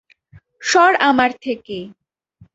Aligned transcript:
সর 0.61 0.91
আমার 1.09 1.31
থেকে! 1.43 1.77